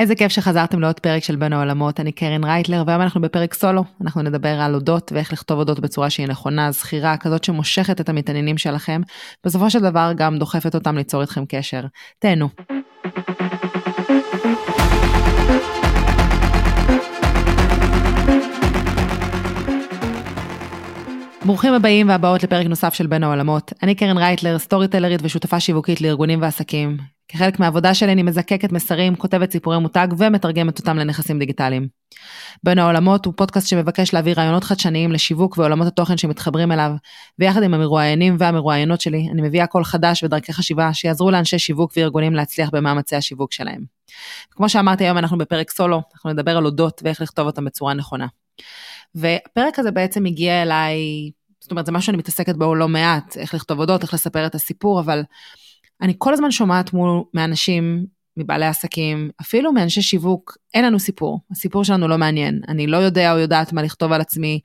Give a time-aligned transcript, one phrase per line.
[0.00, 3.84] איזה כיף שחזרתם לעוד פרק של בין העולמות, אני קרן רייטלר, והיום אנחנו בפרק סולו,
[4.00, 8.58] אנחנו נדבר על אודות ואיך לכתוב אודות בצורה שהיא נכונה, זכירה, כזאת שמושכת את המתעניינים
[8.58, 9.00] שלכם,
[9.46, 11.80] בסופו של דבר גם דוחפת אותם ליצור איתכם קשר.
[12.18, 12.48] תהנו.
[21.44, 23.72] ברוכים הבאים והבאות לפרק נוסף של בין העולמות.
[23.82, 27.13] אני קרן רייטלר, סטורי טלרית ושותפה שיווקית לארגונים ועסקים.
[27.28, 31.88] כחלק מהעבודה שלי אני מזקקת מסרים, כותבת סיפורי מותג ומתרגמת אותם לנכסים דיגיטליים.
[32.62, 36.90] בין העולמות הוא פודקאסט שמבקש להביא רעיונות חדשניים לשיווק ועולמות התוכן שמתחברים אליו,
[37.38, 42.34] ויחד עם המרואיינים והמרואיינות שלי, אני מביאה קול חדש ודרכי חשיבה שיעזרו לאנשי שיווק וארגונים
[42.34, 43.84] להצליח במאמצי השיווק שלהם.
[44.50, 48.26] כמו שאמרתי היום אנחנו בפרק סולו, אנחנו נדבר על אודות ואיך לכתוב אותם בצורה נכונה.
[49.14, 53.54] והפרק הזה בעצם הגיע אליי, זאת אומרת, זה משהו שאני מתעסקת בו לא מעט, איך
[53.54, 55.22] לכתוב אודות, איך לספר את הסיפור, אבל
[56.04, 61.40] אני כל הזמן שומעת מול, מאנשים, מבעלי עסקים, אפילו מאנשי שיווק, אין לנו סיפור.
[61.50, 62.60] הסיפור שלנו לא מעניין.
[62.68, 64.60] אני לא יודע או יודעת מה לכתוב על עצמי,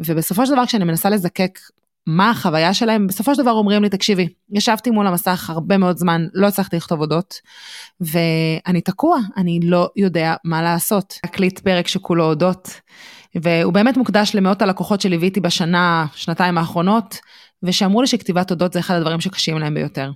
[0.00, 1.58] ובסופו של דבר כשאני מנסה לזקק
[2.06, 6.26] מה החוויה שלהם, בסופו של דבר אומרים לי, תקשיבי, ישבתי מול המסך הרבה מאוד זמן,
[6.34, 7.34] לא הצלחתי לכתוב אודות,
[8.00, 11.18] ואני תקוע, אני לא יודע מה לעשות.
[11.24, 12.80] אקליט פרק שכולו אודות.
[13.34, 17.18] והוא באמת מוקדש למאות הלקוחות שליוויתי בשנה, שנתיים האחרונות,
[17.62, 20.10] ושאמרו לי שכתיבת אודות זה אחד הדברים שקשים להם ביותר.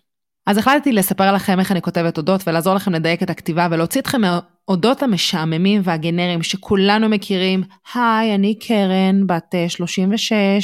[0.46, 4.20] אז החלטתי לספר לכם איך אני כותבת תודות ולעזור לכם לדייק את הכתיבה ולהוציא אתכם
[4.20, 7.62] מהאודות המשעממים והגנריים שכולנו מכירים.
[7.94, 10.58] היי, אני קרן, בת 36, אה,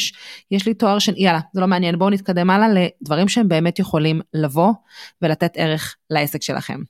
[0.50, 4.20] יש לי תואר שני, יאללה, זה לא מעניין, בואו נתקדם הלאה לדברים שהם באמת יכולים
[4.34, 4.72] לבוא
[5.22, 6.80] ולתת ערך לעסק שלכם.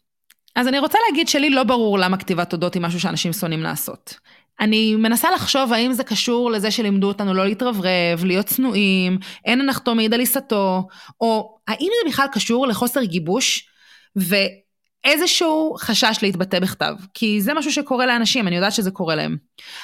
[0.57, 4.15] אז אני רוצה להגיד שלי לא ברור למה כתיבת תודות היא משהו שאנשים שונאים לעשות.
[4.61, 9.95] אני מנסה לחשוב האם זה קשור לזה שלימדו אותנו לא להתרברב, להיות צנועים, אין הנחתו
[9.95, 10.89] מעיד על עיסתו,
[11.21, 13.69] או האם זה בכלל קשור לחוסר גיבוש
[14.17, 19.37] ואיזשהו חשש להתבטא בכתב, כי זה משהו שקורה לאנשים, אני יודעת שזה קורה להם.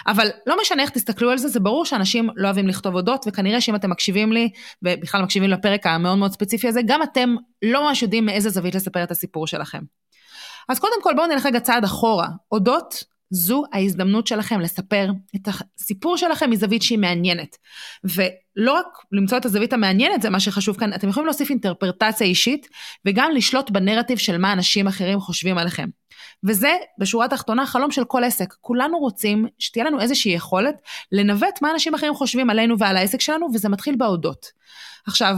[0.06, 3.60] אבל לא משנה איך תסתכלו על זה, זה ברור שאנשים לא אוהבים לכתוב הודות, וכנראה
[3.60, 4.50] שאם אתם מקשיבים לי,
[4.82, 9.02] ובכלל מקשיבים לפרק המאוד מאוד ספציפי הזה, גם אתם לא ממש יודעים מאיזה זווית לספר
[9.02, 9.80] את הסיפור שלכם.
[10.68, 12.28] אז קודם כל בואו נלך רגע צעד אחורה.
[12.48, 15.48] הודות זו ההזדמנות שלכם לספר את
[15.78, 17.56] הסיפור שלכם מזווית שהיא מעניינת.
[18.04, 22.68] ולא רק למצוא את הזווית המעניינת, זה מה שחשוב כאן, אתם יכולים להוסיף אינטרפרטציה אישית,
[23.04, 25.88] וגם לשלוט בנרטיב של מה אנשים אחרים חושבים עליכם.
[26.44, 28.54] וזה, בשורה התחתונה, חלום של כל עסק.
[28.60, 30.74] כולנו רוצים שתהיה לנו איזושהי יכולת
[31.12, 34.46] לנווט מה אנשים אחרים חושבים עלינו ועל העסק שלנו, וזה מתחיל בהודות.
[35.06, 35.36] עכשיו,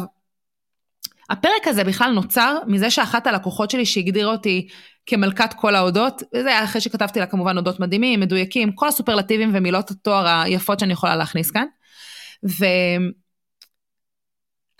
[1.31, 4.69] הפרק הזה בכלל נוצר מזה שאחת הלקוחות שלי שהגדירה אותי
[5.09, 9.91] כמלכת כל ההודות, וזה היה אחרי שכתבתי לה כמובן הודות מדהימים, מדויקים, כל הסופרלטיבים ומילות
[9.91, 11.67] התואר היפות שאני יכולה להכניס כאן.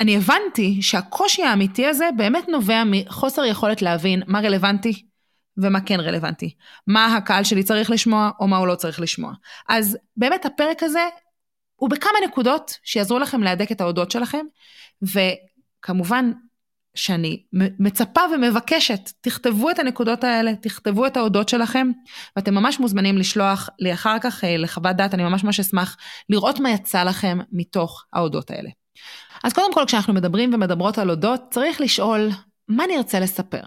[0.01, 5.07] ואני הבנתי שהקושי האמיתי הזה באמת נובע מחוסר יכולת להבין מה רלוונטי
[5.57, 6.55] ומה כן רלוונטי.
[6.87, 9.33] מה הקהל שלי צריך לשמוע או מה הוא לא צריך לשמוע.
[9.69, 11.09] אז באמת הפרק הזה
[11.77, 14.47] הוא בכמה נקודות שיעזרו לכם להדק את ההודות שלכם,
[15.03, 16.33] וכמובן
[16.99, 17.43] שאני
[17.79, 21.91] מצפה ומבקשת, תכתבו את הנקודות האלה, תכתבו את ההודות שלכם,
[22.37, 25.97] ואתם ממש מוזמנים לשלוח לי אחר כך אה, לחוות דעת, אני ממש ממש אשמח
[26.29, 28.71] לראות מה יצא לכם מתוך ההודות האלה.
[29.45, 32.29] אז קודם כל, כשאנחנו מדברים ומדברות על הודות, צריך לשאול,
[32.69, 33.63] מה נרצה לספר?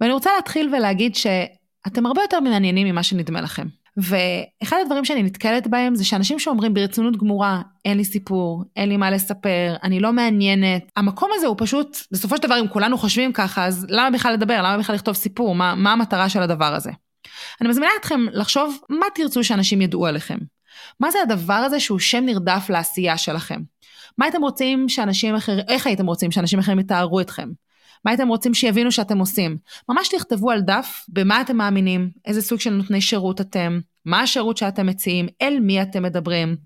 [0.00, 3.66] ואני רוצה להתחיל ולהגיד שאתם הרבה יותר מעניינים ממה שנדמה לכם.
[3.96, 8.96] ואחד הדברים שאני נתקלת בהם זה שאנשים שאומרים ברצינות גמורה, אין לי סיפור, אין לי
[8.96, 13.32] מה לספר, אני לא מעניינת, המקום הזה הוא פשוט, בסופו של דבר אם כולנו חושבים
[13.32, 14.58] ככה, אז למה בכלל לדבר?
[14.58, 15.54] למה בכלל לכתוב סיפור?
[15.54, 16.90] מה, מה המטרה של הדבר הזה?
[17.60, 20.38] אני מזמינה אתכם לחשוב מה תרצו שאנשים ידעו עליכם.
[21.00, 23.60] מה זה הדבר הזה שהוא שם נרדף לעשייה שלכם?
[24.18, 27.48] מה הייתם רוצים שאנשים אחרים, איך הייתם רוצים שאנשים אחרים יתארו אתכם?
[28.06, 29.56] מה הייתם רוצים שיבינו שאתם עושים.
[29.88, 34.56] ממש תכתבו על דף במה אתם מאמינים, איזה סוג של נותני שירות אתם, מה השירות
[34.56, 36.56] שאתם מציעים, אל מי אתם מדברים.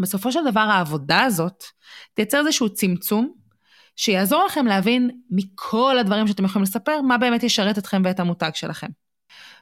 [0.00, 1.64] בסופו של דבר העבודה הזאת
[2.14, 3.32] תייצר איזשהו צמצום
[3.96, 8.88] שיעזור לכם להבין מכל הדברים שאתם יכולים לספר, מה באמת ישרת אתכם ואת המותג שלכם.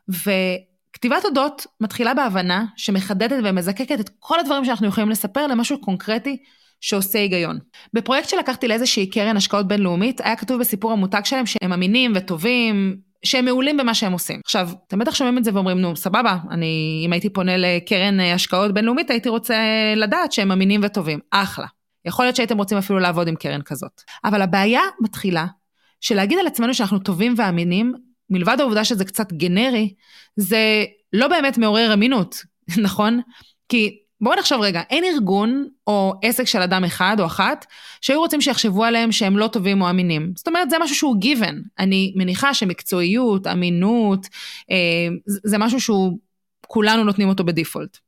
[0.09, 6.43] וכתיבת הודות מתחילה בהבנה שמחדדת ומזקקת את כל הדברים שאנחנו יכולים לספר למשהו קונקרטי
[6.83, 7.59] שעושה היגיון.
[7.95, 13.45] בפרויקט שלקחתי לאיזושהי קרן השקעות בינלאומית, היה כתוב בסיפור המותג שלהם שהם אמינים וטובים, שהם
[13.45, 14.41] מעולים במה שהם עושים.
[14.45, 18.75] עכשיו, אתם בטח שומעים את זה ואומרים, נו, סבבה, אני, אם הייתי פונה לקרן השקעות
[18.75, 19.57] בינלאומית, הייתי רוצה
[19.97, 21.19] לדעת שהם אמינים וטובים.
[21.31, 21.67] אחלה.
[22.05, 24.01] יכול להיות שהייתם רוצים אפילו לעבוד עם קרן כזאת.
[24.25, 25.47] אבל הבעיה מתחילה
[26.01, 27.95] שלהגיד על עצמנו שאנחנו טובים ואמינים,
[28.31, 29.95] מלבד העובדה שזה קצת גנרי,
[30.37, 32.43] זה לא באמת מעורר אמינות,
[32.85, 33.21] נכון?
[33.69, 37.67] כי בואו נחשוב רגע, אין ארגון או עסק של אדם אחד או אחת
[38.01, 40.33] שהיו רוצים שיחשבו עליהם שהם לא טובים או אמינים.
[40.37, 41.55] זאת אומרת, זה משהו שהוא given.
[41.79, 44.27] אני מניחה שמקצועיות, אמינות,
[44.71, 44.77] אה,
[45.27, 46.19] זה משהו שהוא,
[46.67, 47.99] כולנו נותנים אותו בדיפולט.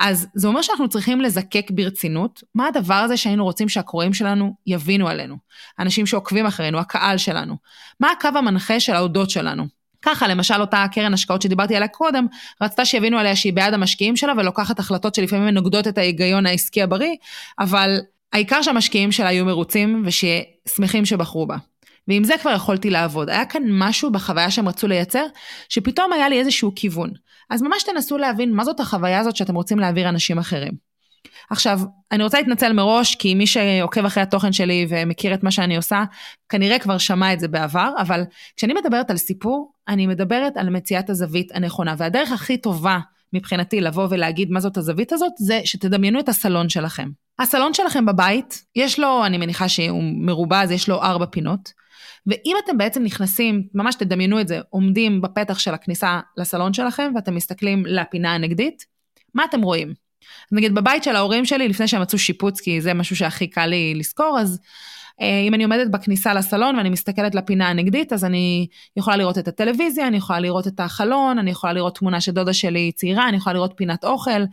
[0.00, 5.08] אז זה אומר שאנחנו צריכים לזקק ברצינות מה הדבר הזה שהיינו רוצים שהקוראים שלנו יבינו
[5.08, 5.36] עלינו.
[5.78, 7.56] אנשים שעוקבים אחרינו, הקהל שלנו.
[8.00, 9.83] מה הקו המנחה של ההודות שלנו.
[10.04, 12.26] ככה, למשל אותה קרן השקעות שדיברתי עליה קודם,
[12.62, 17.14] רצתה שיבינו עליה שהיא בעד המשקיעים שלה ולוקחת החלטות שלפעמים נוגדות את ההיגיון העסקי הבריא,
[17.58, 17.98] אבל
[18.32, 21.56] העיקר שהמשקיעים שלה יהיו מרוצים ושמחים שבחרו בה.
[22.08, 23.30] ועם זה כבר יכולתי לעבוד.
[23.30, 25.26] היה כאן משהו בחוויה שהם רצו לייצר,
[25.68, 27.10] שפתאום היה לי איזשהו כיוון.
[27.50, 30.83] אז ממש תנסו להבין מה זאת החוויה הזאת שאתם רוצים להעביר אנשים אחרים.
[31.50, 31.80] עכשיו,
[32.12, 36.04] אני רוצה להתנצל מראש, כי מי שעוקב אחרי התוכן שלי ומכיר את מה שאני עושה,
[36.48, 38.22] כנראה כבר שמע את זה בעבר, אבל
[38.56, 42.98] כשאני מדברת על סיפור, אני מדברת על מציאת הזווית הנכונה, והדרך הכי טובה
[43.32, 47.08] מבחינתי לבוא ולהגיד מה זאת הזווית הזאת, זה שתדמיינו את הסלון שלכם.
[47.38, 51.72] הסלון שלכם בבית, יש לו, אני מניחה שהוא מרובע, אז יש לו ארבע פינות.
[52.26, 57.34] ואם אתם בעצם נכנסים, ממש תדמיינו את זה, עומדים בפתח של הכניסה לסלון שלכם ואתם
[57.34, 58.84] מסתכלים לפינה הנגדית,
[59.34, 59.94] מה אתם רואים?
[60.52, 63.94] נגיד בבית של ההורים שלי, לפני שהם מצאו שיפוץ, כי זה משהו שהכי קל לי
[63.94, 64.60] לזכור, אז
[65.20, 68.66] אה, אם אני עומדת בכניסה לסלון ואני מסתכלת לפינה הנגדית, אז אני
[68.96, 72.92] יכולה לראות את הטלוויזיה, אני יכולה לראות את החלון, אני יכולה לראות תמונה שדודה שלי
[72.92, 74.44] צעירה, אני יכולה לראות פינת אוכל.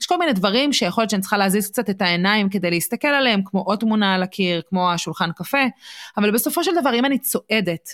[0.00, 3.40] יש כל מיני דברים שיכול להיות שאני צריכה להזיז קצת את העיניים כדי להסתכל עליהם,
[3.44, 5.64] כמו עוד תמונה על הקיר, כמו השולחן קפה,
[6.16, 7.88] אבל בסופו של דבר, אם אני צועדת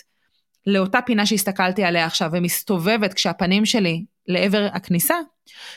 [0.67, 5.15] לאותה פינה שהסתכלתי עליה עכשיו ומסתובבת כשהפנים שלי לעבר הכניסה,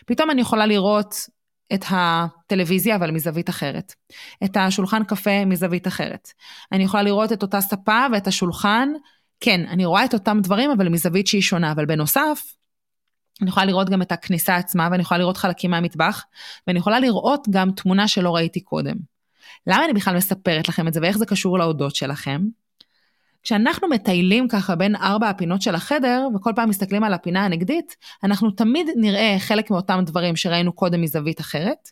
[0.07, 1.15] פתאום אני יכולה לראות
[1.75, 3.95] את הטלוויזיה, אבל מזווית אחרת.
[4.45, 6.33] את השולחן קפה מזווית אחרת.
[6.73, 8.89] אני יכולה לראות את אותה ספה ואת השולחן,
[9.41, 11.73] כן, אני רואה את אותם דברים, אבל מזווית שהיא שונה.
[11.73, 12.55] אבל בנוסף,
[13.43, 16.25] אני יכולה לראות גם את הכניסה עצמה, ואני יכולה לראות חלקים מהמטבח,
[16.67, 18.97] ואני יכולה לראות גם תמונה שלא ראיתי קודם.
[19.67, 22.41] למה אני בכלל מספרת לכם את זה, ואיך זה קשור להודות שלכם?
[23.43, 28.51] כשאנחנו מטיילים ככה בין ארבע הפינות של החדר, וכל פעם מסתכלים על הפינה הנגדית, אנחנו
[28.51, 31.89] תמיד נראה חלק מאותם דברים שראינו קודם מזווית אחרת,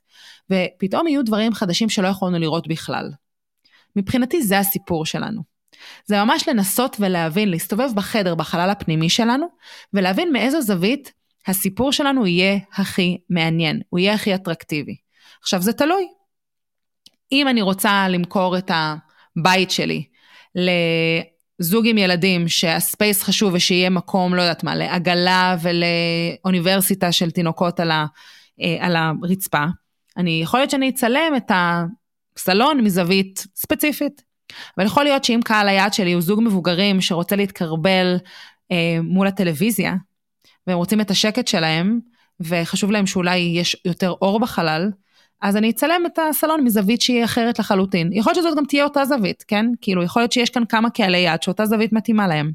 [0.51, 3.11] ופתאום יהיו דברים חדשים שלא יכולנו לראות בכלל.
[3.97, 5.43] מבחינתי זה הסיפור שלנו.
[6.07, 9.47] זה ממש לנסות ולהבין, להסתובב בחדר, בחלל הפנימי שלנו,
[9.95, 11.13] ולהבין מאיזו זווית
[11.47, 14.97] הסיפור שלנו יהיה הכי מעניין, הוא יהיה הכי אטרקטיבי.
[15.43, 16.07] עכשיו זה תלוי.
[17.33, 18.71] אם אני רוצה למכור את
[19.37, 20.05] הבית שלי
[21.59, 27.91] זוג עם ילדים שהספייס חשוב ושיהיה מקום, לא יודעת מה, לעגלה ולאוניברסיטה של תינוקות על,
[27.91, 28.07] ה,
[28.61, 29.65] אה, על הרצפה,
[30.17, 34.23] אני, יכול להיות שאני אצלם את הסלון מזווית ספציפית.
[34.79, 38.17] אבל יכול להיות שאם קהל היעד שלי הוא זוג מבוגרים שרוצה להתקרבל
[38.73, 39.95] אה, מול הטלוויזיה,
[40.67, 42.01] והם רוצים את השקט שלהם,
[42.41, 44.91] וחשוב להם שאולי יש יותר אור בחלל,
[45.43, 48.13] אז אני אצלם את הסלון מזווית שהיא אחרת לחלוטין.
[48.13, 49.67] יכול להיות שזאת גם תהיה אותה זווית, כן?
[49.81, 52.51] כאילו, יכול להיות שיש כאן כמה קהלי יד שאותה זווית מתאימה להם.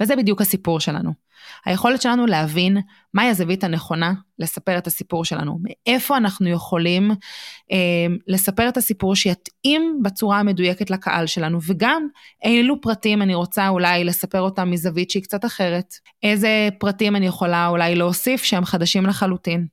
[0.00, 1.26] וזה בדיוק הסיפור שלנו.
[1.64, 2.76] היכולת שלנו להבין
[3.14, 7.10] מהי הזווית הנכונה לספר את הסיפור שלנו, מאיפה אנחנו יכולים
[7.72, 7.76] אה,
[8.26, 12.08] לספר את הסיפור שיתאים בצורה המדויקת לקהל שלנו, וגם
[12.44, 17.68] אילו פרטים אני רוצה אולי לספר אותם מזווית שהיא קצת אחרת, איזה פרטים אני יכולה
[17.68, 19.66] אולי להוסיף שהם חדשים לחלוטין.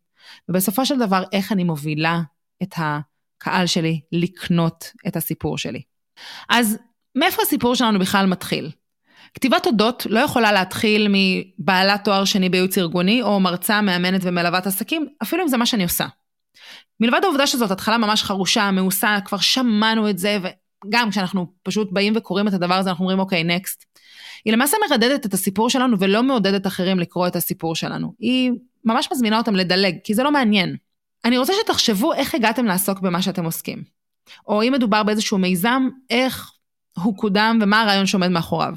[0.49, 2.21] ובסופו של דבר, איך אני מובילה
[2.63, 5.81] את הקהל שלי לקנות את הסיפור שלי.
[6.49, 6.77] אז
[7.15, 8.71] מאיפה הסיפור שלנו בכלל מתחיל?
[9.33, 15.07] כתיבת תודות לא יכולה להתחיל מבעלת תואר שני בייעוץ ארגוני, או מרצה, מאמנת ומלוות עסקים,
[15.23, 16.05] אפילו אם זה מה שאני עושה.
[16.99, 20.37] מלבד העובדה שזאת התחלה ממש חרושה, מאוסה, כבר שמענו את זה,
[20.85, 23.85] וגם כשאנחנו פשוט באים וקוראים את הדבר הזה, אנחנו אומרים, אוקיי, נקסט.
[24.45, 28.13] היא למעשה מרדדת את הסיפור שלנו ולא מעודדת אחרים לקרוא את הסיפור שלנו.
[28.19, 28.51] היא
[28.85, 30.75] ממש מזמינה אותם לדלג, כי זה לא מעניין.
[31.25, 33.83] אני רוצה שתחשבו איך הגעתם לעסוק במה שאתם עוסקים.
[34.47, 36.51] או אם מדובר באיזשהו מיזם, איך
[36.97, 38.73] הוא קודם ומה הרעיון שעומד מאחוריו.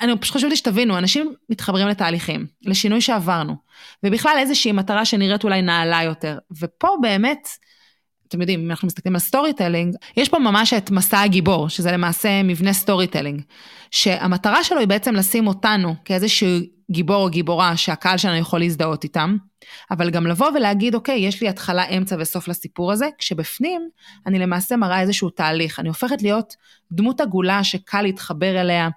[0.00, 3.56] אני פשוט חשוב לי שתבינו, אנשים מתחברים לתהליכים, לשינוי שעברנו,
[4.02, 6.38] ובכלל איזושהי מטרה שנראית אולי נעלה יותר.
[6.60, 7.48] ופה באמת,
[8.28, 12.42] אתם יודעים, אם אנחנו מסתכלים על storytelling, יש פה ממש את מסע הגיבור, שזה למעשה
[12.42, 13.42] מבנה storytelling,
[13.90, 16.48] שהמטרה שלו היא בעצם לשים אותנו כאיזשהו
[16.90, 19.36] גיבור או גיבורה שהקהל שלנו יכול להזדהות איתם,
[19.90, 23.88] אבל גם לבוא ולהגיד, אוקיי, יש לי התחלה, אמצע וסוף לסיפור הזה, כשבפנים
[24.26, 25.80] אני למעשה מראה איזשהו תהליך.
[25.80, 26.54] אני הופכת להיות
[26.92, 28.88] דמות עגולה שקל להתחבר אליה,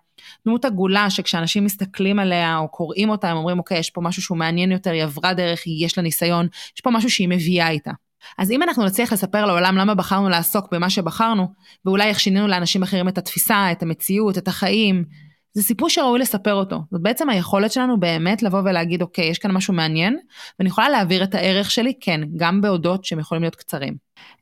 [0.46, 4.38] דמות עגולה שכשאנשים מסתכלים עליה או קוראים אותה, הם אומרים, אוקיי, יש פה משהו שהוא
[4.38, 7.92] מעניין יותר, היא עברה דרך, יש לה ניסיון, יש פה משהו שהיא מביאה איתה.
[8.38, 11.48] אז אם אנחנו נצליח לספר לעולם למה בחרנו לעסוק במה שבחרנו,
[11.86, 15.04] ואולי איך שינינו לאנשים אחרים את התפיסה, את המציאות, את החיים,
[15.54, 16.80] זה סיפור שראוי לספר אותו.
[16.92, 20.18] זאת בעצם היכולת שלנו באמת לבוא ולהגיד, אוקיי, יש כאן משהו מעניין,
[20.60, 23.96] ואני יכולה להעביר את הערך שלי, כן, גם בהודות שהם יכולים להיות קצרים.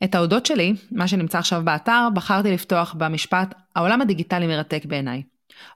[0.04, 5.24] את ההודות שלי, מה שנמצא עכשיו באתר, בחרתי לפתוח במשפט, העולם הדיגיטלי מרתק בעיניי.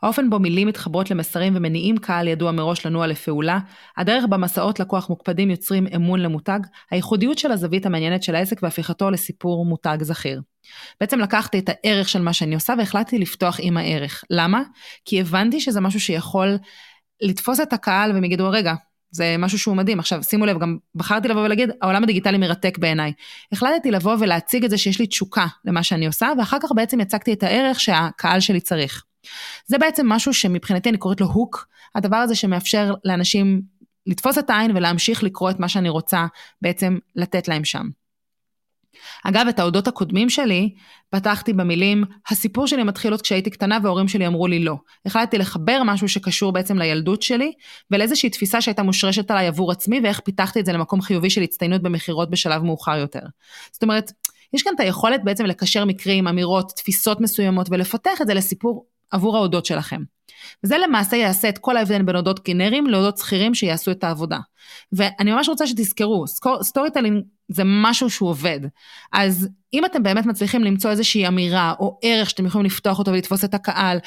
[0.02, 3.60] האופן בו מילים מתחברות למסרים ומניעים קהל ידוע מראש לנוע לפעולה,
[3.98, 6.60] הדרך בה מסעות לקוח מוקפדים יוצרים אמון למותג,
[6.92, 10.42] הייחודיות של הזווית המעניינת של העסק והפיכתו לסיפור מותג זכיר.
[11.00, 14.24] בעצם לקחתי את הערך של מה שאני עושה והחלטתי לפתוח עם הערך.
[14.30, 14.62] למה?
[15.06, 16.58] כי הבנתי שזה משהו שיכול
[17.22, 18.74] לתפוס את הקהל והם יגידו, רגע,
[19.12, 20.00] זה משהו שהוא מדהים.
[20.00, 23.14] עכשיו, שימו לב, גם בחרתי לבוא ולהגיד, העולם הדיגיטלי מרתק בעיניי.
[23.52, 27.34] החלטתי לבוא ולהציג את זה שיש לי תשוקה למה שאני עושה, ואחר כך בעצם הצגתי
[27.34, 29.04] את הערך שהקהל שלי צריך.
[29.66, 33.62] זה בעצם משהו שמבחינתי אני קוראת לו הוק, הדבר הזה שמאפשר לאנשים
[34.08, 36.26] לתפוס את העין ולהמשיך לקרוא את מה שאני רוצה
[36.62, 37.90] בעצם לתת להם שם.
[39.24, 40.74] אגב, את ההודות הקודמים שלי
[41.10, 44.76] פתחתי במילים, הסיפור שלי מתחיל עוד כשהייתי קטנה וההורים שלי אמרו לי לא.
[45.06, 47.52] החלטתי לחבר משהו שקשור בעצם לילדות שלי,
[47.92, 51.82] ולאיזושהי תפיסה שהייתה מושרשת עליי עבור עצמי, ואיך פיתחתי את זה למקום חיובי של הצטיינות
[51.82, 53.22] במכירות בשלב מאוחר יותר.
[53.72, 54.12] זאת אומרת,
[54.54, 59.38] יש כאן את היכולת בעצם לקשר מקרים, אמירות, תפיסות מסוימות, ולפתח את זה לסיפור עבור
[59.38, 60.02] האודות שלכם.
[60.64, 64.40] וזה למעשה יעשה את כל ההבדל בין אודות גנריים לאודות זכירים שיעשו את העבודה.
[64.92, 66.26] ואני ממש רוצה שתזכרו,
[66.62, 68.60] storytelling זה משהו שהוא עובד.
[69.14, 73.46] אז אם אתם באמת מצליחים למצוא איזושהי אמירה או ערך שאתם יכולים לפתוח אותו ולתפוס
[73.46, 73.98] את הקהל,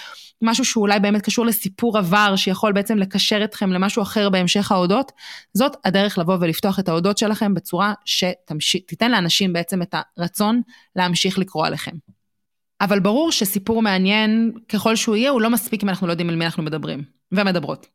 [0.43, 5.13] משהו שאולי באמת קשור לסיפור עבר שיכול בעצם לקשר אתכם למשהו אחר בהמשך ההודות,
[5.55, 7.93] זאת הדרך לבוא ולפתוח את ההודות שלכם בצורה
[8.59, 10.61] שתיתן לאנשים בעצם את הרצון
[10.97, 11.97] להמשיך לקרוא עליכם.
[12.81, 16.37] אבל ברור שסיפור מעניין ככל שהוא יהיה, הוא לא מספיק אם אנחנו לא יודעים על
[16.37, 17.03] מי אנחנו מדברים
[17.33, 17.87] ומדברות.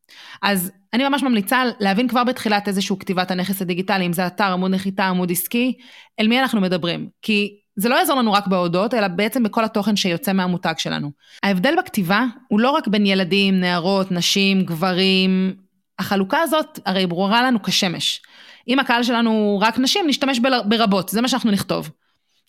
[0.42, 4.72] אז אני ממש ממליצה להבין כבר בתחילת איזשהו כתיבת הנכס הדיגיטלי, אם זה אתר, עמוד
[4.72, 5.74] נחיתה, עמוד עסקי,
[6.20, 7.10] אל מי אנחנו מדברים.
[7.22, 11.12] כי זה לא יעזור לנו רק באודות, אלא בעצם בכל התוכן שיוצא מהמותג שלנו.
[11.44, 15.54] ההבדל בכתיבה הוא לא רק בין ילדים, נערות, נשים, גברים,
[16.00, 18.22] החלוקה הזאת הרי ברורה לנו כשמש.
[18.68, 21.90] אם הקהל שלנו הוא רק נשים, נשתמש ברבות, זה מה שאנחנו נכתוב.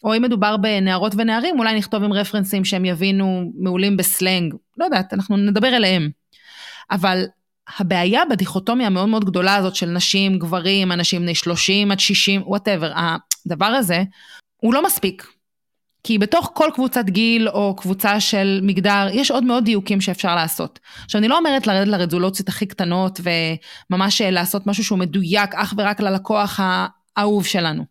[0.04, 5.14] או אם מדובר בנערות ונערים, אולי נכתוב עם רפרנסים שהם יבינו מעולם הסלנג, לא יודעת,
[5.14, 6.11] אנחנו נדבר אליהם.
[6.90, 7.25] אבל
[7.78, 12.92] הבעיה בדיכוטומיה המאוד מאוד גדולה הזאת של נשים, גברים, אנשים בני 30 עד 60, whatever,
[13.47, 14.02] הדבר הזה,
[14.56, 15.26] הוא לא מספיק.
[16.04, 20.80] כי בתוך כל קבוצת גיל או קבוצה של מגדר, יש עוד מאוד דיוקים שאפשר לעשות.
[21.04, 23.21] עכשיו, אני לא אומרת לרדת לרזולוציות הכי קטנות
[23.90, 26.61] וממש לעשות משהו שהוא מדויק אך ורק ללקוח
[27.16, 27.85] האהוב שלנו.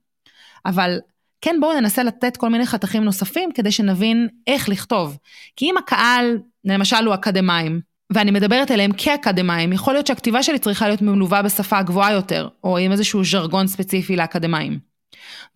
[0.65, 0.97] אבל
[1.41, 5.17] כן בואו ננסה לתת כל מיני חתכים נוספים כדי שנבין איך לכתוב.
[5.55, 7.81] כי אם הקהל, למשל הוא אקדמאים,
[8.13, 12.77] ואני מדברת אליהם כאקדמאים, יכול להיות שהכתיבה שלי צריכה להיות מלווה בשפה גבוהה יותר, או
[12.77, 14.79] עם איזשהו ז'רגון ספציפי לאקדמאים.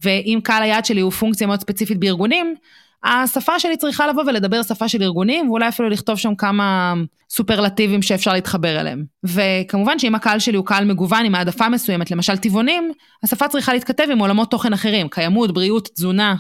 [0.04, 2.56] ואם קהל היעד שלי הוא פונקציה מאוד ספציפית בארגונים,
[3.06, 6.94] השפה שלי צריכה לבוא ולדבר שפה של ארגונים, ואולי אפילו לכתוב שם כמה
[7.30, 9.04] סופרלטיבים שאפשר להתחבר אליהם.
[9.24, 12.92] וכמובן שאם הקהל שלי הוא קהל מגוון עם העדפה מסוימת, למשל טבעונים,
[13.24, 16.36] השפה צריכה להתכתב עם עולמות תוכן אחרים, קיימות, בריאות, תזונה.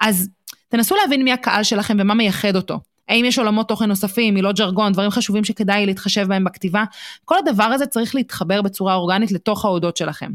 [0.00, 0.28] אז
[0.68, 2.80] תנסו להבין מי הקהל שלכם ומה מייחד אותו.
[3.08, 6.84] האם יש עולמות תוכן נוספים, מילות ז'רגון, דברים חשובים שכדאי להתחשב בהם בכתיבה?
[7.24, 10.30] כל הדבר הזה צריך להתחבר בצורה אורגנית לתוך ההודות שלכם.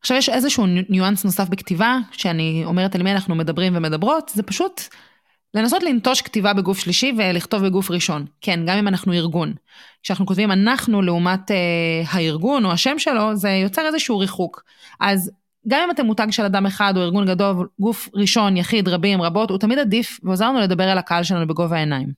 [0.00, 4.80] עכשיו יש איזשהו ניואנס נוסף בכתיבה, שאני אומרת על מי אנחנו מדברים ומדברות, זה פשוט
[5.54, 8.26] לנסות לנטוש כתיבה בגוף שלישי ולכתוב בגוף ראשון.
[8.40, 9.54] כן, גם אם אנחנו ארגון.
[10.02, 11.56] כשאנחנו כותבים אנחנו לעומת אה,
[12.10, 14.62] הארגון או השם שלו, זה יוצר איזשהו ריחוק.
[15.00, 15.30] אז
[15.68, 19.50] גם אם אתם מותג של אדם אחד או ארגון גדול, גוף ראשון, יחיד, רבים, רבות,
[19.50, 22.12] הוא תמיד עדיף ועוזר לנו לדבר אל הקהל שלנו בגובה העיניים.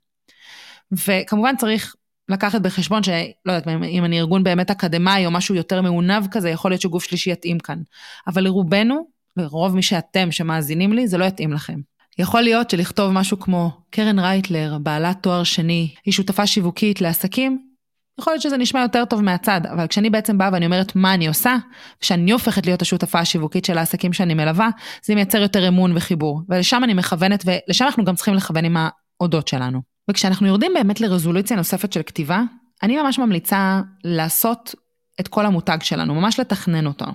[0.93, 1.95] וכמובן צריך
[2.29, 3.15] לקחת בחשבון שלא
[3.47, 7.31] יודעת, אם אני ארגון באמת אקדמאי או משהו יותר מעונב כזה, יכול להיות שגוף שלישי
[7.31, 7.79] יתאים כאן.
[8.27, 11.81] אבל לרובנו, לרוב מי שאתם שמאזינים לי, זה לא יתאים לכם.
[12.19, 17.73] יכול להיות שלכתוב משהו כמו קרן רייטלר, בעלת תואר שני, היא שותפה שיווקית לעסקים,
[18.19, 21.29] יכול להיות שזה נשמע יותר טוב מהצד, אבל כשאני בעצם באה ואני אומרת מה אני
[21.29, 21.57] עושה,
[22.01, 24.69] כשאני הופכת להיות השותפה השיווקית של העסקים שאני מלווה,
[25.05, 26.43] זה מייצר יותר אמון וחיבור.
[26.49, 28.77] ולשם אני מכוונת, ולשם אנחנו גם צריכים לכוון עם
[29.21, 29.81] האודות שלנו.
[30.11, 32.43] וכשאנחנו יורדים באמת לרזולוציה נוספת של כתיבה,
[32.83, 34.75] אני ממש ממליצה לעשות
[35.21, 37.07] את קול המותג שלנו, ממש לתכנן אותו.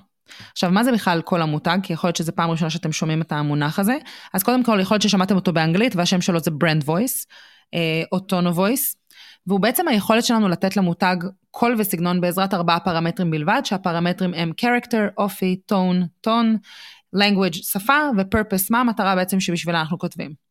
[0.52, 1.78] עכשיו, מה זה בכלל קול המותג?
[1.84, 3.98] כי יכול להיות שזו פעם ראשונה שאתם שומעים את המונח הזה.
[4.34, 7.28] אז קודם כל, יכול להיות ששמעתם אותו באנגלית, והשם שלו זה brand voice,
[8.12, 8.96] או tone of voice,
[9.48, 11.16] והוא בעצם היכולת שלנו לתת למותג
[11.52, 16.58] קול וסגנון בעזרת ארבעה פרמטרים בלבד, שהפרמטרים הם character, אופי, טון,
[17.16, 20.47] language, שפה, ו-purpose, מה המטרה בעצם שבשבילה אנחנו כותבים.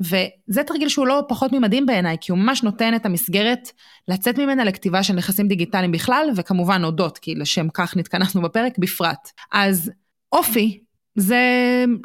[0.00, 3.70] וזה תרגיל שהוא לא פחות ממדהים בעיניי, כי הוא ממש נותן את המסגרת
[4.08, 9.30] לצאת ממנה לכתיבה של נכסים דיגיטליים בכלל, וכמובן הודות, כי לשם כך נתכנסנו בפרק, בפרט.
[9.52, 9.90] אז
[10.32, 10.80] אופי
[11.16, 11.38] זה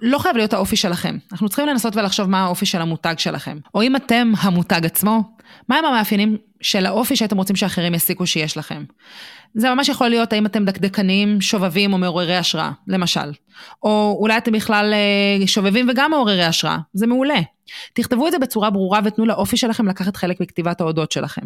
[0.01, 1.18] לא חייב להיות האופי שלכם.
[1.32, 3.58] אנחנו צריכים לנסות ולחשוב מה האופי של המותג שלכם.
[3.75, 5.22] או אם אתם המותג עצמו,
[5.70, 8.84] מהם המאפיינים של האופי שאתם רוצים שאחרים יסיקו שיש לכם.
[9.54, 13.32] זה ממש יכול להיות האם אתם דקדקנים, שובבים או מעוררי השראה, למשל.
[13.84, 17.39] או אולי אתם בכלל אה, שובבים וגם מעוררי השראה, זה מעולה.
[17.93, 21.41] תכתבו את זה בצורה ברורה ותנו לאופי שלכם לקחת חלק בכתיבת ההודות שלכם.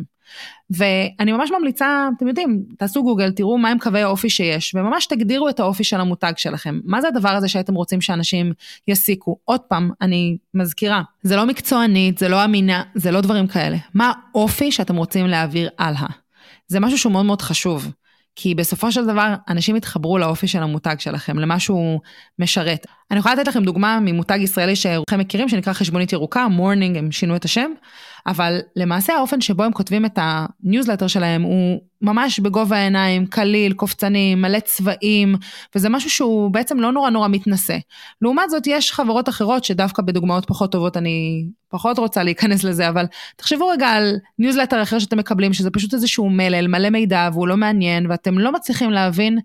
[0.70, 5.60] ואני ממש ממליצה, אתם יודעים, תעשו גוגל, תראו מהם קווי האופי שיש, וממש תגדירו את
[5.60, 6.80] האופי של המותג שלכם.
[6.84, 8.54] מה זה הדבר הזה שהייתם רוצים שאנשים
[8.88, 9.38] יסיקו?
[9.46, 13.78] עוד פעם, אני מזכירה, זה לא מקצוענית, זה לא אמינה, זה לא דברים כאלה.
[13.94, 16.08] מה האופי שאתם רוצים להעביר הלאה?
[16.68, 17.92] זה משהו שהוא מאוד מאוד חשוב.
[18.36, 22.00] כי בסופו של דבר, אנשים יתחברו לאופי של המותג שלכם, למה שהוא
[22.40, 22.88] משרת.
[23.14, 27.36] אני יכולה לתת לכם דוגמה ממותג ישראלי שרובכם מכירים, שנקרא חשבונית ירוקה, מורנינג, הם שינו
[27.36, 27.72] את השם,
[28.28, 34.36] אבל למעשה האופן שבו הם כותבים את הניוזלטר שלהם הוא ממש בגובה העיניים, קליל, קופצני,
[34.36, 35.36] מלא צבעים,
[35.76, 37.78] וזה משהו שהוא בעצם לא נורא נורא מתנשא.
[38.22, 43.06] לעומת זאת, יש חברות אחרות שדווקא בדוגמאות פחות טובות אני פחות רוצה להיכנס לזה, אבל
[43.36, 47.58] תחשבו רגע על ניוזלטר אחר שאתם מקבלים, שזה פשוט איזשהו מלל, מלא מידע והוא לא
[47.58, 49.40] מעניין, ואתם לא מצליחים להבין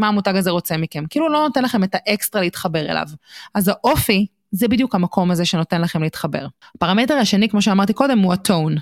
[0.00, 1.04] מה המותג הזה רוצה מכם.
[1.10, 3.06] כאילו לא נותן לכם את האקסטרה להתחבר אליו.
[3.54, 6.46] אז האופי זה בדיוק המקום הזה שנותן לכם להתחבר.
[6.76, 8.76] הפרמטר השני, כמו שאמרתי קודם, הוא הטון.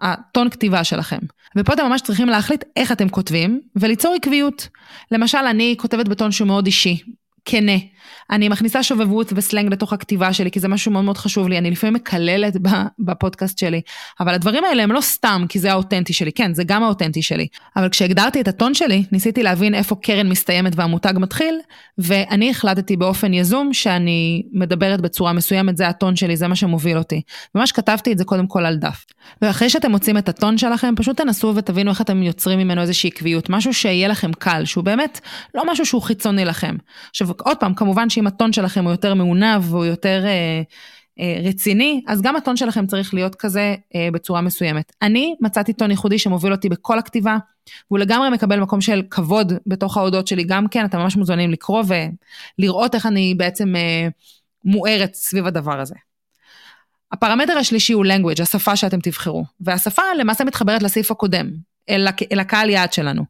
[0.00, 1.18] הטון כתיבה שלכם.
[1.56, 4.68] ופה אתם ממש צריכים להחליט איך אתם כותבים וליצור עקביות.
[5.10, 7.02] למשל, אני כותבת בטון שהוא מאוד אישי,
[7.44, 7.72] כנה.
[8.30, 11.70] אני מכניסה שובבות וסלנג לתוך הכתיבה שלי, כי זה משהו מאוד מאוד חשוב לי, אני
[11.70, 12.56] לפעמים מקללת
[12.98, 13.80] בפודקאסט שלי,
[14.20, 17.46] אבל הדברים האלה הם לא סתם כי זה האותנטי שלי, כן, זה גם האותנטי שלי.
[17.76, 21.58] אבל כשהגדרתי את הטון שלי, ניסיתי להבין איפה קרן מסתיימת והמותג מתחיל,
[21.98, 27.22] ואני החלטתי באופן יזום שאני מדברת בצורה מסוימת, זה הטון שלי, זה מה שמוביל אותי.
[27.54, 29.04] ממש כתבתי את זה קודם כל על דף.
[29.42, 33.50] ואחרי שאתם מוצאים את הטון שלכם, פשוט תנסו ותבינו איך אתם יוצרים ממנו איזושהי עקביות,
[33.50, 35.20] משהו שיהיה לכם קל, שהוא באמת
[35.54, 36.76] לא משהו שהוא חיצוני לכם.
[37.10, 40.62] עכשיו, עוד פעם, כמובן שאם הטון שלכם הוא יותר מעונב והוא יותר אה,
[41.20, 44.92] אה, רציני, אז גם הטון שלכם צריך להיות כזה אה, בצורה מסוימת.
[45.02, 47.36] אני מצאתי טון ייחודי שמוביל אותי בכל הכתיבה,
[47.90, 51.82] והוא לגמרי מקבל מקום של כבוד בתוך ההודות שלי גם כן, אתם ממש מוזמנים לקרוא
[52.58, 54.08] ולראות איך אני בעצם אה,
[54.64, 55.94] מוארת סביב הדבר הזה.
[57.12, 61.50] הפרמטר השלישי הוא language, השפה שאתם תבחרו, והשפה למעשה מתחברת לסעיף הקודם,
[61.90, 63.24] אל, אל הקהל יעד שלנו.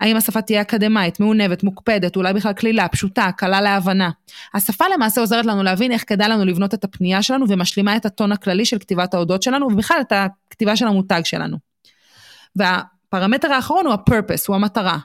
[0.00, 4.10] האם השפה תהיה אקדמאית, מעונבת, מוקפדת, אולי בכלל קלילה, פשוטה, קלה להבנה.
[4.54, 8.32] השפה למעשה עוזרת לנו להבין איך כדאי לנו לבנות את הפנייה שלנו ומשלימה את הטון
[8.32, 11.56] הכללי של כתיבת האודות שלנו ובכלל את הכתיבה של המותג שלנו.
[12.56, 14.98] והפרמטר האחרון הוא ה-purpose, הוא המטרה.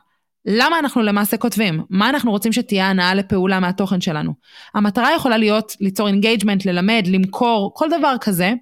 [0.45, 1.83] למה אנחנו למעשה כותבים?
[1.89, 4.33] מה אנחנו רוצים שתהיה הנעה לפעולה מהתוכן שלנו?
[4.73, 8.53] המטרה יכולה להיות ליצור engagement, ללמד, למכור, כל דבר כזה.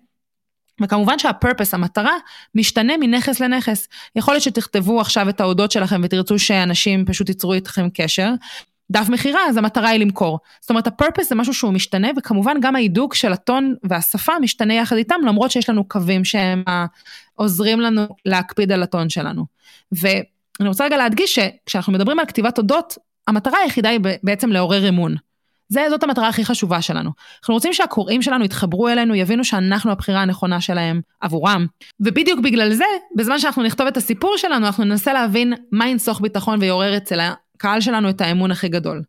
[0.81, 2.13] וכמובן שה-purpose, המטרה,
[2.55, 3.87] משתנה מנכס לנכס.
[4.15, 8.33] יכול להיות שתכתבו עכשיו את האודות שלכם ותרצו שאנשים פשוט ייצרו איתכם קשר.
[8.91, 10.39] דף מכירה, אז המטרה היא למכור.
[10.61, 14.95] זאת אומרת, הפרפס זה משהו שהוא משתנה, וכמובן גם ההידוק של הטון והשפה משתנה יחד
[14.95, 16.63] איתם, למרות שיש לנו קווים שהם
[17.35, 19.45] עוזרים לנו להקפיד על הטון שלנו.
[19.91, 25.15] ואני רוצה רגע להדגיש שכשאנחנו מדברים על כתיבת הודות, המטרה היחידה היא בעצם לעורר אמון.
[25.69, 27.09] זה, זאת המטרה הכי חשובה שלנו.
[27.41, 31.65] אנחנו רוצים שהקוראים שלנו יתחברו אלינו, יבינו שאנחנו הבחירה הנכונה שלהם עבורם.
[31.99, 36.59] ובדיוק בגלל זה, בזמן שאנחנו נכתוב את הסיפור שלנו, אנחנו ננסה להבין מה ינסוך ביטחון
[36.61, 39.01] ויעורר אצל הקהל שלנו את האמון הכי גדול.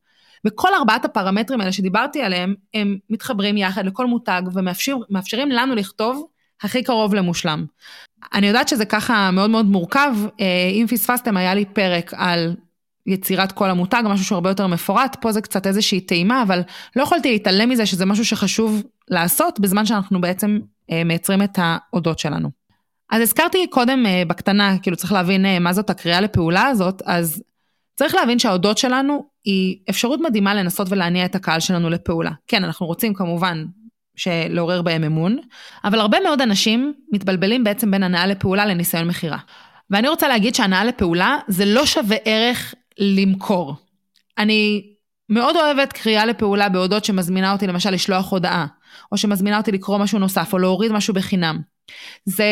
[0.47, 6.27] וכל ארבעת הפרמטרים האלה שדיברתי עליהם, הם מתחברים יחד לכל מותג ומאפשרים לנו לכתוב
[6.62, 7.64] הכי קרוב למושלם.
[8.35, 12.55] אני יודעת שזה ככה מאוד מאוד מורכב, אה, אם פספסתם היה לי פרק על
[13.09, 16.61] יצירת כל המותג, משהו שהוא הרבה יותר מפורט, פה זה קצת איזושהי טעימה, אבל
[16.97, 20.59] לא יכולתי להתעלם מזה שזה משהו שחשוב לעשות בזמן שאנחנו בעצם
[20.90, 22.51] אה, מייצרים את האודות שלנו.
[23.11, 27.42] אז הזכרתי קודם אה, בקטנה, כאילו צריך להבין אה, מה זאת הקריאה לפעולה הזאת, אז
[27.97, 32.31] צריך להבין שהאודות שלנו היא אפשרות מדהימה לנסות ולהניע את הקהל שלנו לפעולה.
[32.47, 33.64] כן, אנחנו רוצים כמובן
[34.27, 35.38] לעורר בהם אמון,
[35.85, 39.38] אבל הרבה מאוד אנשים מתבלבלים בעצם בין הנאה לפעולה לניסיון מכירה.
[39.90, 43.74] ואני רוצה להגיד שהנאה לפעולה זה לא שווה ערך למכור.
[44.38, 44.82] אני
[45.28, 48.66] מאוד אוהבת קריאה לפעולה בהודות שמזמינה אותי למשל לשלוח הודעה,
[49.12, 51.58] או שמזמינה אותי לקרוא משהו נוסף, או להוריד משהו בחינם.
[52.24, 52.44] זה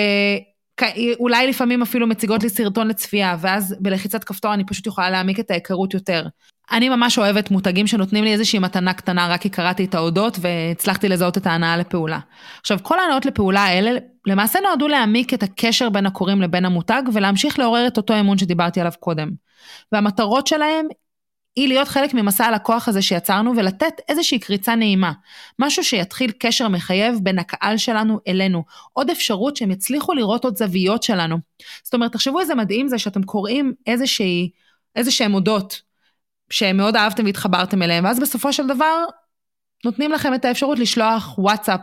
[1.19, 5.51] אולי לפעמים אפילו מציגות לי סרטון לצפייה, ואז בלחיצת כפתור אני פשוט יכולה להעמיק את
[5.51, 6.27] ההיכרות יותר.
[6.73, 11.09] אני ממש אוהבת מותגים שנותנים לי איזושהי מתנה קטנה רק כי קראתי את ההודות והצלחתי
[11.09, 12.19] לזהות את ההנאה לפעולה.
[12.61, 13.91] עכשיו, כל ההנאות לפעולה האלה
[14.27, 18.81] למעשה נועדו להעמיק את הקשר בין הקוראים לבין המותג ולהמשיך לעורר את אותו אמון שדיברתי
[18.81, 19.46] עליו קודם.
[19.93, 20.87] והמטרות שלהם
[21.57, 25.13] היא להיות חלק ממסע הלקוח הזה שיצרנו ולתת איזושהי קריצה נעימה.
[25.59, 28.65] משהו שיתחיל קשר מחייב בין הקהל שלנו אלינו.
[28.93, 31.37] עוד אפשרות שהם יצליחו לראות עוד זוויות שלנו.
[31.85, 34.51] זאת אומרת, תחשבו איזה מדהים זה שאתם קוראים איזושהי,
[34.97, 35.81] איזה שהם הודות
[36.51, 39.05] שמאוד אהבתם והתחברתם אליהם, ואז בסופו של דבר
[39.85, 41.81] נותנים לכם את האפשרות לשלוח וואטסאפ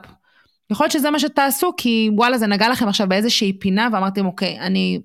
[0.72, 4.60] יכול להיות שזה מה שתעשו, כי וואלה, זה נגע לכם עכשיו באיזושהי פינה, ואמרתם, אוקיי,
[4.60, 5.00] אני...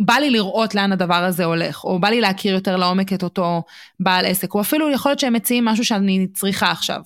[0.00, 3.62] בא לי לראות לאן הדבר הזה הולך, או בא לי להכיר יותר לעומק את אותו
[4.00, 7.00] בעל עסק, או אפילו יכול להיות שהם מציעים משהו שאני צריכה עכשיו.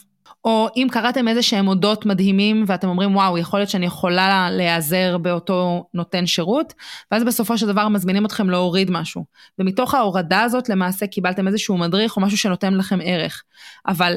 [0.44, 5.18] או אם קראתם איזה שהם הודות מדהימים ואתם אומרים וואו יכול להיות שאני יכולה להיעזר
[5.18, 6.74] באותו נותן שירות
[7.11, 9.24] ואז בסופו של דבר מזמינים אתכם להוריד משהו
[9.59, 13.42] ומתוך ההורדה הזאת למעשה קיבלתם איזשהו מדריך או משהו שנותן לכם ערך
[13.87, 14.16] אבל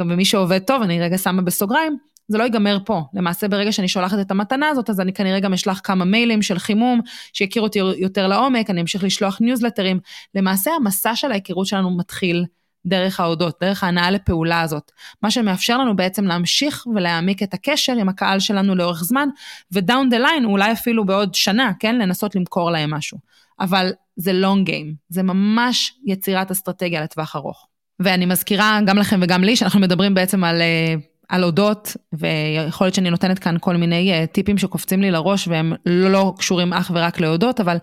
[0.00, 1.96] גם במי שעובד טוב אני רגע שמה בסוגריים
[2.28, 3.02] זה לא ייגמר פה.
[3.14, 6.58] למעשה ברגע שאני שולחת את המתנה הזאת, אז אני כנראה גם אשלח כמה מיילים של
[6.58, 7.00] חימום,
[7.32, 10.00] שיכירו אותי יותר לעומק, אני אמשיך לשלוח ניוזלטרים.
[10.34, 12.44] למעשה המסע של ההיכרות שלנו מתחיל
[12.86, 14.92] דרך האודות, דרך ההנעה לפעולה הזאת.
[15.22, 19.28] מה שמאפשר לנו בעצם להמשיך ולהעמיק את הקשר עם הקהל שלנו לאורך זמן,
[19.72, 23.18] ו down the line, אולי אפילו בעוד שנה, כן, לנסות למכור להם משהו.
[23.60, 27.66] אבל זה long game, זה ממש יצירת אסטרטגיה לטווח ארוך.
[28.00, 30.94] ואני מזכירה גם לכם וגם לי, שאנחנו מדברים בעצם על אה,
[31.28, 35.72] על אודות, ויכול להיות שאני נותנת כאן כל מיני uh, טיפים שקופצים לי לראש והם
[35.86, 37.76] לא, לא קשורים אך ורק לאודות, אבל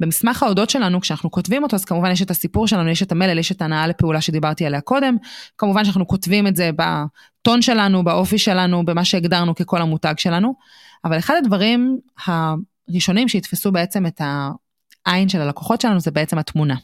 [0.00, 3.38] במסמך האודות שלנו, כשאנחנו כותבים אותו, אז כמובן יש את הסיפור שלנו, יש את המלל,
[3.38, 5.16] יש את הנאה לפעולה שדיברתי עליה קודם,
[5.58, 10.54] כמובן שאנחנו כותבים את זה בטון שלנו, באופי שלנו, במה שהגדרנו ככל המותג שלנו,
[11.04, 14.20] אבל אחד הדברים הראשונים שיתפסו בעצם את
[15.06, 16.74] העין של הלקוחות שלנו זה בעצם התמונה.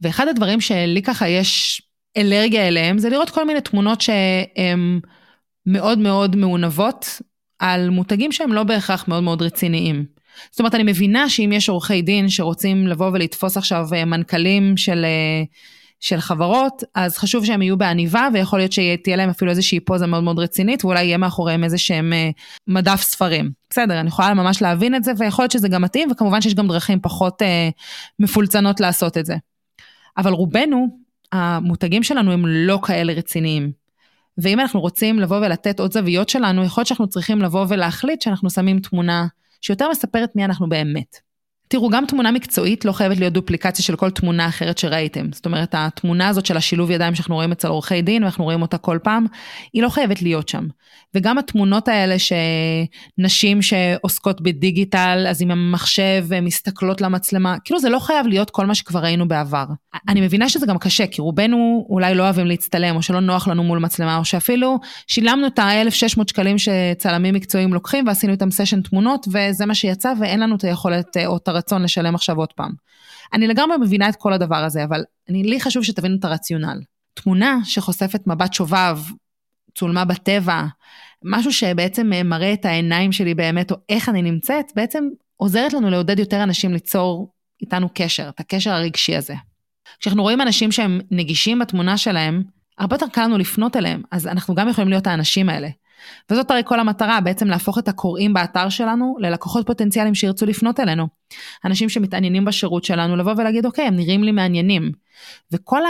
[0.00, 1.82] ואחד הדברים שלי ככה יש
[2.16, 5.00] אלרגיה אליהם, זה לראות כל מיני תמונות שהם...
[5.68, 7.22] מאוד מאוד מעונבות
[7.58, 10.04] על מותגים שהם לא בהכרח מאוד מאוד רציניים.
[10.50, 15.04] זאת אומרת, אני מבינה שאם יש עורכי דין שרוצים לבוא ולתפוס עכשיו אה, מנכ"לים של,
[15.04, 15.42] אה,
[16.00, 20.24] של חברות, אז חשוב שהם יהיו בעניבה, ויכול להיות שתהיה להם אפילו איזושהי פוזה מאוד
[20.24, 22.30] מאוד רצינית, ואולי יהיה מאחוריהם איזה שהם אה,
[22.66, 23.50] מדף ספרים.
[23.70, 26.68] בסדר, אני יכולה ממש להבין את זה, ויכול להיות שזה גם מתאים, וכמובן שיש גם
[26.68, 27.68] דרכים פחות אה,
[28.18, 29.36] מפולצנות לעשות את זה.
[30.16, 30.86] אבל רובנו,
[31.32, 33.77] המותגים שלנו הם לא כאלה רציניים.
[34.42, 38.50] ואם אנחנו רוצים לבוא ולתת עוד זוויות שלנו, יכול להיות שאנחנו צריכים לבוא ולהחליט שאנחנו
[38.50, 39.26] שמים תמונה
[39.60, 41.27] שיותר מספרת מי אנחנו באמת.
[41.68, 45.26] תראו, גם תמונה מקצועית לא חייבת להיות דופליקציה של כל תמונה אחרת שראיתם.
[45.32, 48.78] זאת אומרת, התמונה הזאת של השילוב ידיים שאנחנו רואים אצל עורכי דין, ואנחנו רואים אותה
[48.78, 49.26] כל פעם,
[49.72, 50.66] היא לא חייבת להיות שם.
[51.14, 52.16] וגם התמונות האלה
[53.18, 58.74] שנשים שעוסקות בדיגיטל, אז עם המחשב מסתכלות למצלמה, כאילו זה לא חייב להיות כל מה
[58.74, 59.64] שכבר ראינו בעבר.
[60.08, 63.64] אני מבינה שזה גם קשה, כי רובנו אולי לא אוהבים להצטלם, או שלא נוח לנו
[63.64, 69.28] מול מצלמה, או שאפילו שילמנו את ה-1,600 שקלים שצלמים מקצועיים לוקחים, ועשינו איתם סשן תמונות,
[69.32, 72.72] וזה מה שיצא, ואין לנו את היכולת או את הרצון לשלם עכשיו עוד פעם.
[73.32, 76.80] אני לגמרי מבינה את כל הדבר הזה, אבל אני, לי חשוב שתבינו את הרציונל.
[77.14, 78.98] תמונה שחושפת מבט שובב,
[79.74, 80.64] צולמה בטבע,
[81.24, 86.18] משהו שבעצם מראה את העיניים שלי באמת, או איך אני נמצאת, בעצם עוזרת לנו לעודד
[86.18, 89.34] יותר אנשים ליצור איתנו קשר, את הקשר הרגשי הזה.
[90.00, 92.42] כשאנחנו רואים אנשים שהם נגישים בתמונה שלהם,
[92.78, 95.68] הרבה יותר קל לנו לפנות אליהם, אז אנחנו גם יכולים להיות האנשים האלה.
[96.30, 101.08] וזאת הרי כל המטרה, בעצם להפוך את הקוראים באתר שלנו ללקוחות פוטנציאליים שירצו לפנות אלינו.
[101.64, 104.92] אנשים שמתעניינים בשירות שלנו, לבוא ולהגיד, אוקיי, הם נראים לי מעניינים.
[105.52, 105.82] וכל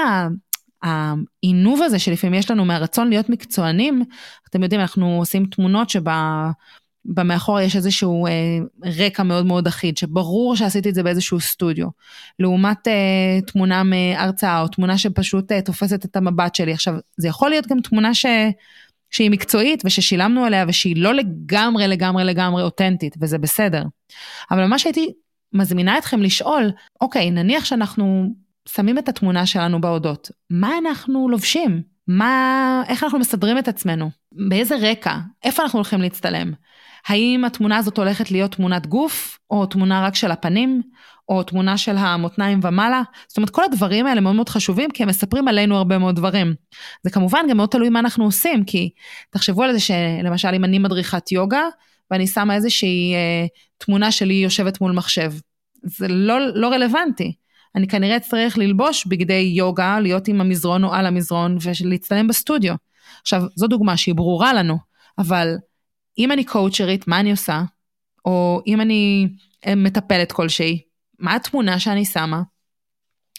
[0.82, 4.04] העינוב הזה שלפעמים יש לנו מהרצון להיות מקצוענים,
[4.50, 6.50] אתם יודעים, אנחנו עושים תמונות שבה...
[7.04, 11.88] במאחור יש איזשהו אה, רקע מאוד מאוד אחיד, שברור שעשיתי את זה באיזשהו סטודיו.
[12.38, 16.72] לעומת אה, תמונה מהרצאה, או תמונה שפשוט אה, תופסת את המבט שלי.
[16.72, 18.26] עכשיו, זה יכול להיות גם תמונה ש...
[19.10, 23.82] שהיא מקצועית וששילמנו עליה ושהיא לא לגמרי לגמרי לגמרי אותנטית, וזה בסדר.
[24.50, 25.12] אבל מה שהייתי
[25.52, 28.34] מזמינה אתכם לשאול, אוקיי, נניח שאנחנו
[28.68, 31.82] שמים את התמונה שלנו בהודות, מה אנחנו לובשים?
[32.08, 34.10] מה, איך אנחנו מסדרים את עצמנו?
[34.32, 35.16] באיזה רקע?
[35.44, 36.52] איפה אנחנו הולכים להצטלם?
[37.06, 40.82] האם התמונה הזאת הולכת להיות תמונת גוף, או תמונה רק של הפנים,
[41.28, 43.02] או תמונה של המותניים ומעלה?
[43.28, 46.54] זאת אומרת, כל הדברים האלה מאוד מאוד חשובים, כי הם מספרים עלינו הרבה מאוד דברים.
[47.02, 48.90] זה כמובן גם מאוד תלוי מה אנחנו עושים, כי
[49.30, 51.62] תחשבו על זה שלמשל אם אני מדריכת יוגה,
[52.10, 53.46] ואני שמה איזושהי אה,
[53.78, 55.32] תמונה שלי יושבת מול מחשב,
[55.82, 57.34] זה לא, לא רלוונטי.
[57.76, 62.74] אני כנראה אצטרך ללבוש בגדי יוגה, להיות עם המזרון או על המזרון ולהצטלם בסטודיו.
[63.22, 64.78] עכשיו, זו דוגמה שהיא ברורה לנו,
[65.18, 65.56] אבל
[66.18, 67.62] אם אני קואוצ'רית, מה אני עושה?
[68.24, 69.28] או אם אני
[69.66, 70.82] אה, מטפלת כלשהי,
[71.18, 72.42] מה התמונה שאני שמה?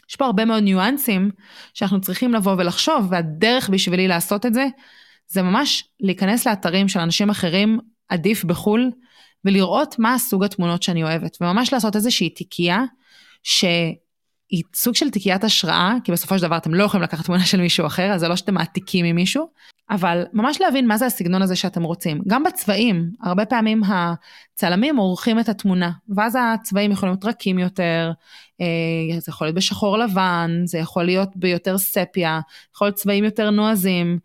[0.09, 1.31] יש פה הרבה מאוד ניואנסים
[1.73, 4.67] שאנחנו צריכים לבוא ולחשוב, והדרך בשבילי לעשות את זה,
[5.27, 8.91] זה ממש להיכנס לאתרים של אנשים אחרים, עדיף בחו"ל,
[9.45, 12.83] ולראות מה הסוג התמונות שאני אוהבת, וממש לעשות איזושהי תיקייה,
[14.49, 17.61] שהיא סוג של תיקיית השראה, כי בסופו של דבר אתם לא יכולים לקחת תמונה של
[17.61, 19.47] מישהו אחר, אז זה לא שאתם מעתיקים ממישהו,
[19.89, 22.21] אבל ממש להבין מה זה הסגנון הזה שאתם רוצים.
[22.27, 28.11] גם בצבעים, הרבה פעמים הצלמים עורכים את התמונה, ואז הצבעים יכולים להיות רכים יותר,
[28.61, 32.39] אה, זה יכול להיות בשחור לבן, זה יכול להיות ביותר ספיה,
[32.75, 34.19] יכול להיות צבעים יותר נועזים.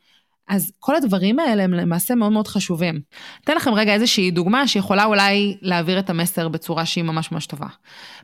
[0.48, 3.00] אז כל הדברים האלה הם למעשה מאוד מאוד חשובים.
[3.44, 7.66] אתן לכם רגע איזושהי דוגמה שיכולה אולי להעביר את המסר בצורה שהיא ממש ממש טובה.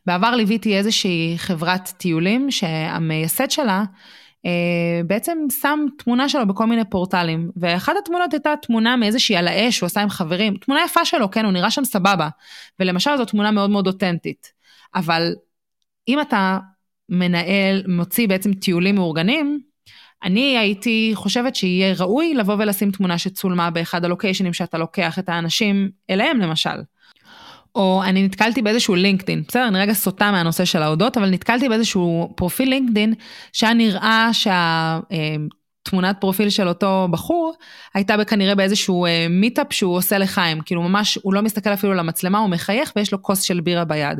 [0.06, 3.84] בעבר ליוויתי איזושהי חברת טיולים שהמייסד שלה
[4.46, 9.76] אה, בעצם שם תמונה שלו בכל מיני פורטלים, ואחת התמונות הייתה תמונה מאיזושהי על האש
[9.76, 12.28] שהוא עשה עם חברים, תמונה יפה שלו, כן, הוא נראה שם סבבה,
[12.80, 14.52] ולמשל זו תמונה מאוד מאוד אותנטית.
[14.94, 15.32] אבל
[16.08, 16.58] אם אתה
[17.08, 19.60] מנהל, מוציא בעצם טיולים מאורגנים,
[20.24, 25.90] אני הייתי חושבת שיהיה ראוי לבוא ולשים תמונה שצולמה באחד הלוקיישנים שאתה לוקח את האנשים
[26.10, 26.70] אליהם למשל.
[27.74, 32.32] או אני נתקלתי באיזשהו לינקדין, בסדר, אני רגע סוטה מהנושא של ההודות, אבל נתקלתי באיזשהו
[32.36, 33.14] פרופיל לינקדין,
[33.52, 35.00] שהיה נראה שה...
[35.90, 37.54] אה, תמונת פרופיל של אותו בחור,
[37.94, 42.38] הייתה כנראה באיזשהו אה, מיטאפ שהוא עושה לחיים, כאילו ממש, הוא לא מסתכל אפילו למצלמה,
[42.38, 44.18] הוא מחייך ויש לו כוס של בירה ביד.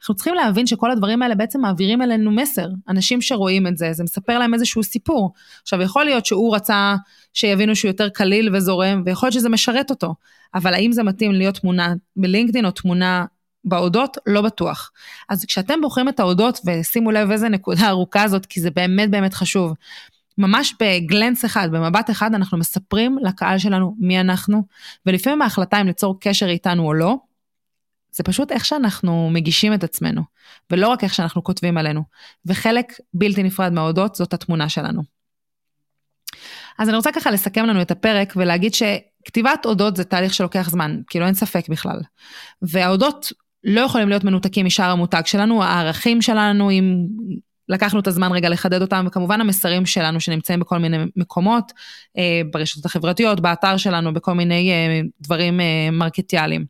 [0.00, 2.68] אנחנו צריכים להבין שכל הדברים האלה בעצם מעבירים אלינו מסר.
[2.88, 5.32] אנשים שרואים את זה, זה מספר להם איזשהו סיפור.
[5.62, 6.94] עכשיו, יכול להיות שהוא רצה
[7.34, 10.14] שיבינו שהוא יותר קליל וזורם, ויכול להיות שזה משרת אותו,
[10.54, 13.24] אבל האם זה מתאים להיות תמונה בלינקדאין או תמונה
[13.64, 14.16] בהודות?
[14.26, 14.90] לא בטוח.
[15.28, 19.34] אז כשאתם בוחרים את ההודות, ושימו לב איזה נקודה ארוכה זאת, כי זה באמת באמת
[19.34, 19.74] חשוב.
[20.38, 24.62] ממש בגלנס אחד, במבט אחד, אנחנו מספרים לקהל שלנו מי אנחנו,
[25.06, 27.16] ולפעמים ההחלטה אם ליצור קשר איתנו או לא,
[28.12, 30.22] זה פשוט איך שאנחנו מגישים את עצמנו,
[30.70, 32.02] ולא רק איך שאנחנו כותבים עלינו.
[32.46, 35.02] וחלק בלתי נפרד מההודות זאת התמונה שלנו.
[36.78, 41.00] אז אני רוצה ככה לסכם לנו את הפרק ולהגיד שכתיבת הודות זה תהליך שלוקח זמן,
[41.06, 42.00] כאילו אין ספק בכלל.
[42.62, 43.32] וההודות
[43.64, 47.06] לא יכולים להיות מנותקים משאר המותג שלנו, הערכים שלנו, אם
[47.68, 51.72] לקחנו את הזמן רגע לחדד אותם, וכמובן המסרים שלנו שנמצאים בכל מיני מקומות,
[52.18, 56.64] אה, ברשתות החברתיות, באתר שלנו, בכל מיני אה, דברים אה, מרקטיאליים.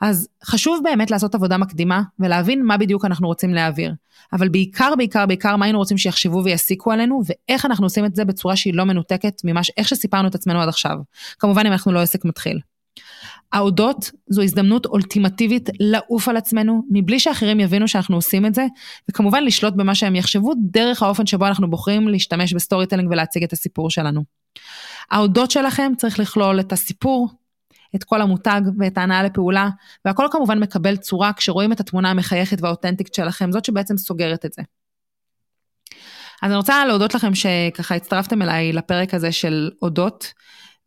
[0.00, 3.94] אז חשוב באמת לעשות עבודה מקדימה ולהבין מה בדיוק אנחנו רוצים להעביר.
[4.32, 8.24] אבל בעיקר, בעיקר, בעיקר, מה היינו רוצים שיחשבו ויסיקו עלינו, ואיך אנחנו עושים את זה
[8.24, 10.96] בצורה שהיא לא מנותקת ממה, איך שסיפרנו את עצמנו עד עכשיו.
[11.38, 12.60] כמובן אם אנחנו לא עסק מתחיל.
[13.54, 18.66] האודות זו הזדמנות אולטימטיבית לעוף על עצמנו, מבלי שאחרים יבינו שאנחנו עושים את זה,
[19.10, 23.52] וכמובן לשלוט במה שהם יחשבו דרך האופן שבו אנחנו בוחרים להשתמש ב storytelling ולהציג את
[23.52, 24.24] הסיפור שלנו.
[25.10, 27.28] האודות שלכם צריך לכלול את הסיפור,
[27.94, 29.68] את קול המותג ואת ההנעה לפעולה,
[30.04, 34.62] והכל כמובן מקבל צורה כשרואים את התמונה המחייכת והאותנטית שלכם, זאת שבעצם סוגרת את זה.
[36.42, 40.32] אז אני רוצה להודות לכם שככה הצטרפתם אליי לפרק הזה של אודות.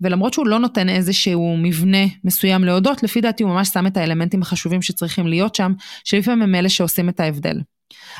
[0.01, 4.41] ולמרות שהוא לא נותן איזשהו מבנה מסוים להודות, לפי דעתי הוא ממש שם את האלמנטים
[4.41, 7.61] החשובים שצריכים להיות שם, שלפעמים הם אלה שעושים את ההבדל.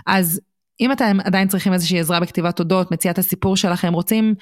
[0.08, 0.42] אז
[0.80, 4.36] אם אתם עדיין צריכים איזושהי עזרה בכתיבת תודות, מציאת הסיפור שלכם, רוצים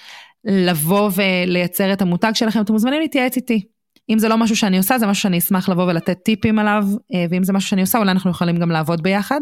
[0.46, 3.66] לבוא ולייצר את המותג שלכם, אתם מוזמנים להתייעץ איתי.
[4.10, 7.26] אם זה לא משהו שאני עושה, זה משהו שאני אשמח לבוא ולתת טיפים עליו, אה,
[7.30, 9.42] ואם זה משהו שאני עושה, אולי אנחנו יכולים גם לעבוד ביחד.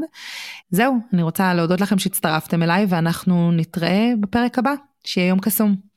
[0.70, 4.74] זהו, אני רוצה להודות לכם שהצטרפתם אליי, ואנחנו נתראה בפרק הבא.
[5.06, 5.93] שיהיה יום קסום.